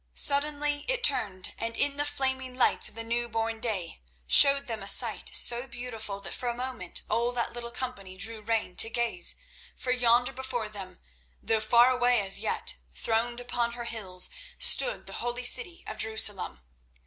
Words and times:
Suddenly 0.15 0.83
it 0.87 1.03
turned, 1.03 1.53
and 1.59 1.77
in 1.77 1.97
the 1.97 2.05
flaming 2.05 2.55
lights 2.55 2.89
of 2.89 2.95
the 2.95 3.03
new 3.03 3.29
born 3.29 3.59
day 3.59 4.01
showed 4.25 4.65
them 4.65 4.81
a 4.81 4.87
sight 4.87 5.29
so 5.31 5.67
beautiful 5.67 6.19
that 6.21 6.33
for 6.33 6.49
a 6.49 6.55
moment 6.55 7.03
all 7.07 7.31
that 7.33 7.53
little 7.53 7.69
company 7.69 8.17
drew 8.17 8.41
rein 8.41 8.75
to 8.77 8.89
gaze. 8.89 9.35
For 9.75 9.91
yonder 9.91 10.33
before 10.33 10.69
them, 10.69 10.97
though 11.39 11.61
far 11.61 11.91
away 11.91 12.19
as 12.19 12.39
yet, 12.39 12.77
throned 12.95 13.39
upon 13.39 13.73
her 13.73 13.85
hills, 13.85 14.31
stood 14.57 15.05
the 15.05 15.13
holy 15.21 15.45
city 15.45 15.83
of 15.85 15.97
Jerusalem. 15.99 16.61